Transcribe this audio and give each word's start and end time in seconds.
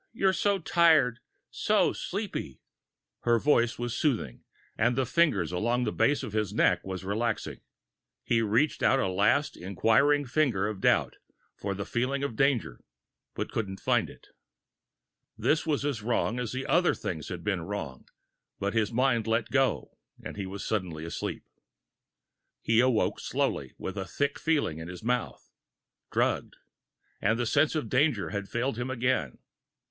You're 0.13 0.33
so 0.33 0.57
tired, 0.57 1.19
so 1.51 1.93
sleepy...." 1.93 2.59
Her 3.19 3.37
voice 3.37 3.77
was 3.77 3.95
soothing, 3.95 4.43
and 4.75 4.95
the 4.95 5.05
fingers 5.05 5.51
along 5.51 5.83
the 5.83 5.91
base 5.91 6.23
of 6.23 6.33
his 6.33 6.51
neck 6.51 6.83
was 6.83 7.05
relaxing. 7.05 7.59
He 8.23 8.41
reached 8.41 8.81
out 8.81 8.97
a 8.97 9.07
last 9.07 9.55
inquiring 9.55 10.25
finger 10.25 10.67
of 10.67 10.81
doubt 10.81 11.17
for 11.55 11.75
the 11.75 11.85
feeling 11.85 12.23
of 12.23 12.35
danger, 12.35 12.83
and 13.37 13.51
couldn't 13.51 13.79
find 13.79 14.09
it. 14.09 14.29
This 15.37 15.67
was 15.67 15.85
as 15.85 16.01
wrong 16.01 16.39
as 16.39 16.51
the 16.51 16.65
other 16.65 16.95
things 16.95 17.29
had 17.29 17.43
been 17.43 17.61
wrong 17.61 18.07
but 18.57 18.73
his 18.73 18.91
mind 18.91 19.27
let 19.27 19.51
go, 19.51 19.99
and 20.25 20.35
he 20.35 20.47
was 20.47 20.65
suddenly 20.65 21.05
asleep. 21.05 21.43
He 22.63 22.79
awoke 22.79 23.19
slowly, 23.19 23.75
with 23.77 23.97
a 23.97 24.05
thick 24.05 24.39
feeling 24.39 24.79
in 24.79 24.87
his 24.87 25.03
mouth. 25.03 25.47
Drugged! 26.11 26.55
And 27.21 27.37
the 27.37 27.45
sense 27.45 27.75
of 27.75 27.87
danger 27.87 28.31
had 28.31 28.49
failed 28.49 28.79
him 28.79 28.89
again! 28.89 29.37